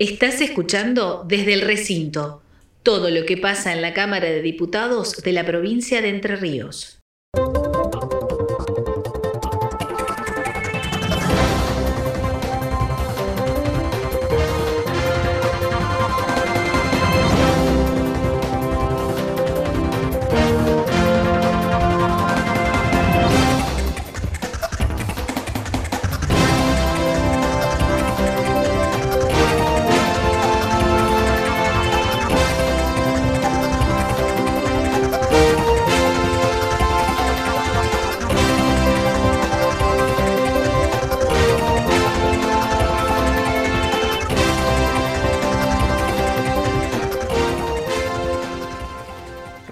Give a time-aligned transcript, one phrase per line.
[0.00, 2.42] Estás escuchando desde el recinto
[2.82, 6.93] todo lo que pasa en la Cámara de Diputados de la provincia de Entre Ríos.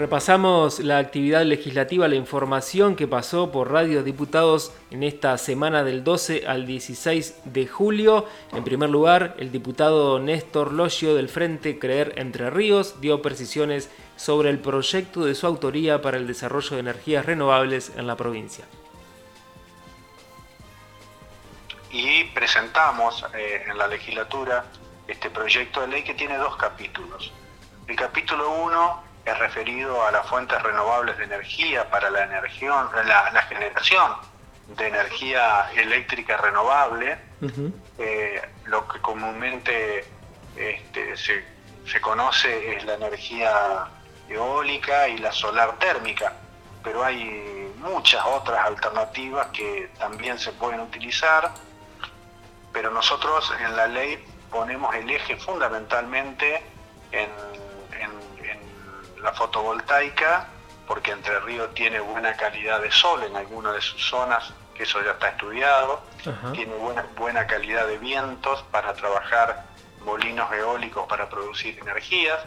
[0.08, 6.02] Pasamos la actividad legislativa, la información que pasó por Radio Diputados en esta semana del
[6.02, 8.26] 12 al 16 de julio.
[8.52, 14.50] En primer lugar, el diputado Néstor Logio del Frente Creer Entre Ríos dio precisiones sobre
[14.50, 18.64] el proyecto de su autoría para el desarrollo de energías renovables en la provincia.
[21.90, 24.64] Y presentamos eh, en la legislatura
[25.06, 27.32] este proyecto de ley que tiene dos capítulos.
[27.86, 33.42] El capítulo 1 es referido a las fuentes renovables de energía para la, energía, la,
[33.42, 34.12] generación
[34.76, 37.18] de energía eléctrica renovable,
[37.98, 40.04] eh, lo que comúnmente
[40.56, 43.86] este, se, conoce es la energía
[44.28, 46.32] eólica y la solar térmica,
[46.82, 51.52] pero hay muchas otras alternativas que también se pueden utilizar,
[52.72, 56.62] pero nosotros en la ley ponemos el eje fundamentalmente
[57.12, 57.28] en
[59.22, 60.48] la fotovoltaica,
[60.86, 65.02] porque Entre Ríos tiene buena calidad de sol en algunas de sus zonas, que eso
[65.02, 66.02] ya está estudiado,
[66.52, 69.64] tiene buena, buena calidad de vientos para trabajar
[70.04, 72.40] molinos eólicos para producir energías.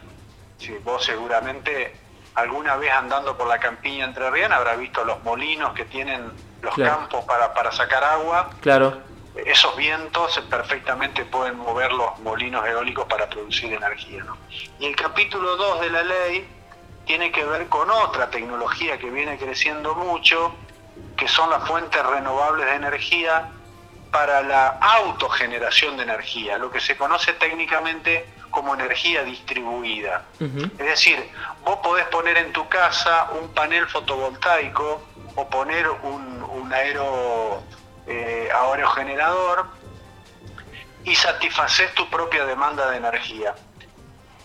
[0.57, 1.95] Si vos seguramente
[2.35, 6.75] alguna vez andando por la campiña Entre Ríos habrá visto los molinos que tienen los
[6.75, 8.49] campos para, para sacar agua.
[8.61, 9.01] Claro.
[9.35, 14.23] Esos vientos perfectamente pueden mover los molinos eólicos para producir energía.
[14.79, 16.47] Y el capítulo 2 de la ley
[17.05, 20.53] tiene que ver con otra tecnología que viene creciendo mucho,
[21.15, 23.49] que son las fuentes renovables de energía
[24.11, 30.23] para la autogeneración de energía, lo que se conoce técnicamente como energía distribuida.
[30.39, 31.29] Es decir,
[31.65, 35.03] vos podés poner en tu casa un panel fotovoltaico
[35.35, 37.61] o poner un, aero,
[38.07, 39.67] eh, aerogenerador
[41.03, 43.53] y satisfacer tu propia demanda de energía.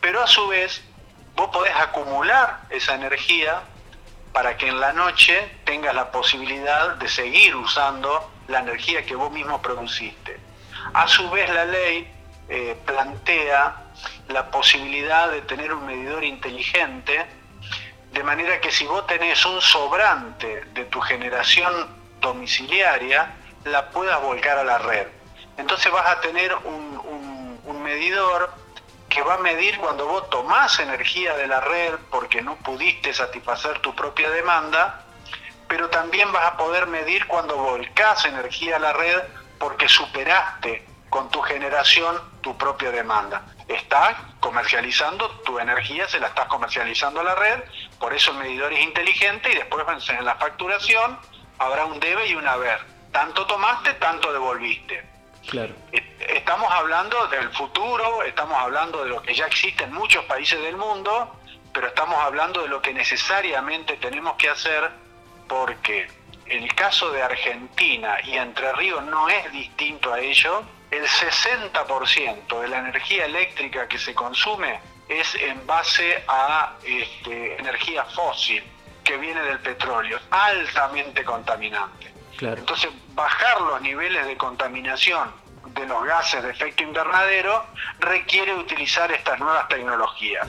[0.00, 0.82] Pero a su vez
[1.40, 3.62] vos podés acumular esa energía
[4.30, 9.32] para que en la noche tengas la posibilidad de seguir usando la energía que vos
[9.32, 10.38] mismo produciste.
[10.92, 12.06] A su vez la ley
[12.46, 13.74] eh, plantea
[14.28, 17.24] la posibilidad de tener un medidor inteligente,
[18.12, 21.72] de manera que si vos tenés un sobrante de tu generación
[22.20, 23.34] domiciliaria,
[23.64, 25.06] la puedas volcar a la red.
[25.56, 28.59] Entonces vas a tener un medidor
[29.10, 33.80] que va a medir cuando vos tomás energía de la red porque no pudiste satisfacer
[33.80, 35.04] tu propia demanda,
[35.68, 39.20] pero también vas a poder medir cuando volcás energía a la red
[39.58, 43.42] porque superaste con tu generación tu propia demanda.
[43.66, 47.60] Estás comercializando tu energía, se la estás comercializando a la red,
[47.98, 51.18] por eso el medidor es inteligente y después en la facturación
[51.58, 52.78] habrá un debe y un haber.
[53.12, 55.04] Tanto tomaste, tanto devolviste.
[55.48, 55.74] Claro.
[56.50, 60.76] Estamos hablando del futuro, estamos hablando de lo que ya existe en muchos países del
[60.76, 61.36] mundo,
[61.72, 64.90] pero estamos hablando de lo que necesariamente tenemos que hacer
[65.46, 66.08] porque
[66.46, 72.66] el caso de Argentina y Entre Ríos no es distinto a ello, el 60% de
[72.66, 78.64] la energía eléctrica que se consume es en base a este, energía fósil
[79.04, 82.12] que viene del petróleo, altamente contaminante.
[82.40, 85.30] Entonces, bajar los niveles de contaminación
[85.80, 87.64] de los gases de efecto invernadero
[88.00, 90.46] requiere utilizar estas nuevas tecnologías.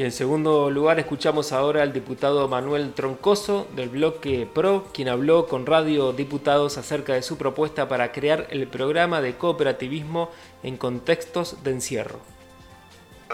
[0.00, 5.46] Y en segundo lugar escuchamos ahora al diputado Manuel Troncoso del bloque PRO, quien habló
[5.46, 10.32] con Radio Diputados acerca de su propuesta para crear el programa de cooperativismo
[10.62, 12.18] en contextos de encierro.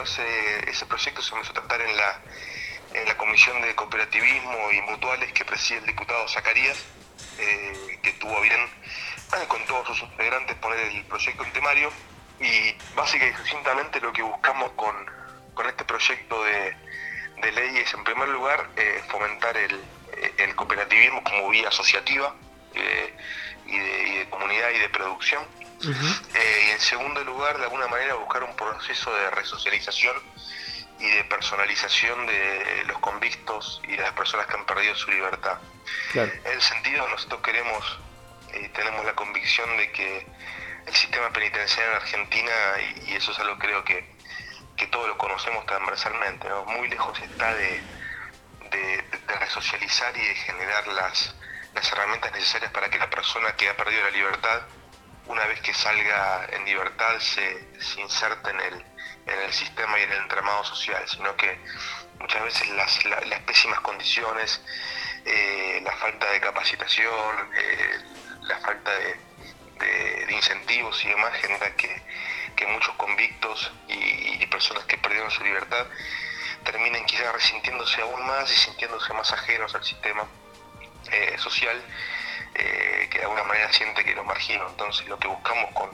[0.02, 2.20] Ese, proyecto se comenzó a tratar en la,
[2.94, 6.84] en la Comisión de Cooperativismo y Mutuales que preside el diputado Zacarías,
[7.38, 8.58] eh, que tuvo bien
[9.46, 11.92] con todos sus integrantes poner el proyecto en temario
[12.40, 15.15] y básicamente y lo que buscamos con,
[15.64, 16.76] este proyecto de,
[17.52, 19.80] ley es en primer lugar eh, fomentar el,
[20.54, 22.34] cooperativismo como vía asociativa
[22.74, 23.14] eh,
[23.66, 25.42] y, de, comunidad y de producción.
[26.34, 30.16] Eh, y en segundo lugar, de alguna manera, buscar un proceso de resocialización
[30.98, 35.58] y de personalización de los convictos y de las personas que han perdido su libertad.
[36.14, 37.98] En ese sentido, nosotros queremos
[38.54, 40.26] y tenemos la convicción de que
[40.86, 42.52] el sistema penitenciario en Argentina,
[43.06, 44.15] y, eso es algo creo que,
[44.76, 47.82] que todos lo conocemos transversalmente, muy lejos está de,
[48.70, 49.04] de,
[49.40, 51.34] resocializar y de generar las,
[51.74, 54.62] las herramientas necesarias para que la persona que ha perdido la libertad,
[55.26, 58.84] una vez que salga en libertad, se, se inserte en el,
[59.26, 61.58] en el sistema y en el entramado social, sino que
[62.20, 64.60] muchas veces las, las pésimas condiciones,
[65.24, 67.98] eh, la falta de capacitación, eh,
[68.42, 69.26] la falta de,
[70.30, 72.02] incentivos y demás genera que,
[73.88, 75.86] y, personas que perdieron su libertad
[76.64, 80.24] terminen quizás resintiéndose aún más y sintiéndose más ajenos al sistema
[81.12, 81.82] eh, social
[82.54, 84.64] que de alguna manera siente que lo margina.
[84.68, 85.90] Entonces lo que buscamos con,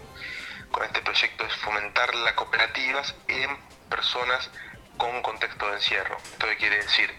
[0.71, 3.57] con este proyecto es fomentar las cooperativas en
[3.89, 4.51] personas
[4.97, 6.17] con contexto de encierro.
[6.17, 7.13] Esto quiere decir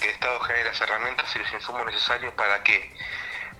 [0.00, 2.92] que el Estado genere las herramientas y los insumos necesarios para que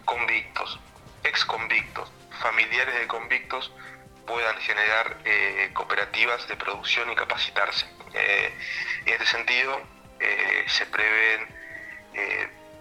[0.04, 0.80] convictos,
[1.24, 2.10] ex convictos,
[2.40, 3.72] familiares de convictos
[4.26, 7.86] puedan generar eh, cooperativas de producción y capacitarse.
[8.14, 8.52] Eh,
[9.06, 9.80] en este sentido,
[10.18, 11.60] eh, se prevén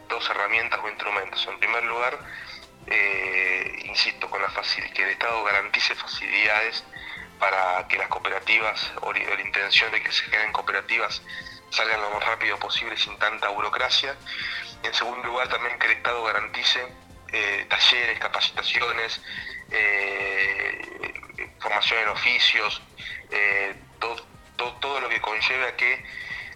[0.08, 1.48] dos herramientas o instrumentos.
[1.48, 2.18] En primer lugar,
[3.86, 4.50] insisto, con la
[4.94, 6.84] que el Estado garantice facilidades
[7.40, 11.22] para que las cooperativas o la intención de que se generen cooperativas
[11.70, 14.16] salgan lo más rápido posible sin tanta burocracia.
[14.82, 16.88] En segundo lugar, también que el Estado garantice
[17.70, 19.22] talleres, capacitaciones,
[21.60, 22.82] formación en oficios,
[24.00, 26.04] todo, todo, lo que conlleve a que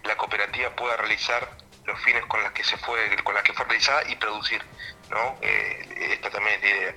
[0.04, 1.48] la cooperativa pueda realizar
[1.86, 4.62] los fines con las que se fue, con las que fue realizada y producir.
[5.10, 5.38] ¿no?
[5.42, 6.94] Eh, esta también es la idea.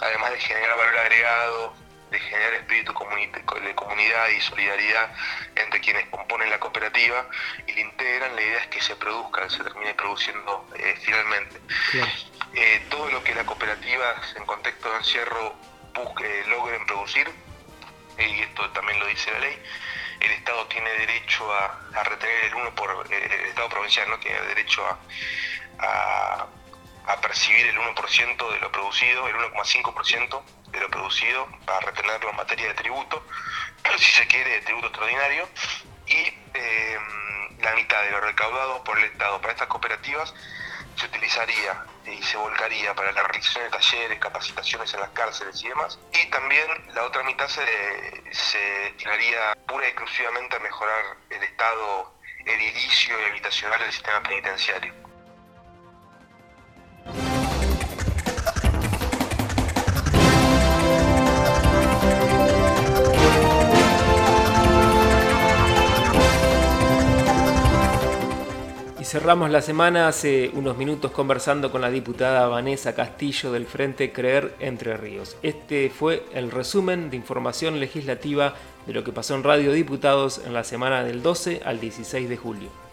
[0.00, 1.74] Además de generar valor agregado,
[2.10, 5.14] de generar espíritu de comunidad y solidaridad
[5.56, 7.28] entre quienes componen la cooperativa
[7.66, 11.60] y la integran, la idea es que se produzca, se termine produciendo eh, finalmente.
[12.54, 15.54] Eh, todo lo que la cooperativa en contexto de encierro
[16.04, 17.30] busque, logren producir,
[18.18, 19.62] y esto también lo dice la ley,
[20.20, 24.84] el Estado tiene derecho a, retener el 1 por, el Estado provincial no tiene derecho
[25.78, 26.48] a
[27.22, 32.68] percibir el 1% de lo producido, el 1,5% de lo producido, para retenerlo en materia
[32.68, 33.24] de tributo,
[33.98, 35.48] si se quiere, de tributo extraordinario,
[36.06, 39.40] y em, la mitad de lo recaudado por el Estado.
[39.40, 40.34] Para estas cooperativas
[40.98, 45.68] se utilizaría y se volcaría para la realización de talleres, capacitaciones en las cárceles y
[45.68, 45.98] demás.
[46.12, 47.62] Y también la otra mitad se,
[48.32, 52.14] se destinaría pura y exclusivamente a mejorar el estado
[52.44, 55.07] edilicio y habitacional del sistema penitenciario.
[69.18, 74.54] Cerramos la semana hace unos minutos conversando con la diputada Vanessa Castillo del Frente Creer
[74.60, 75.36] Entre Ríos.
[75.42, 78.54] Este fue el resumen de información legislativa
[78.86, 82.36] de lo que pasó en Radio Diputados en la semana del 12 al 16 de
[82.36, 82.87] julio.